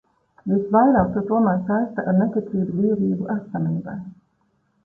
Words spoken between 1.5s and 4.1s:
saista ar neticību dievību esamībai.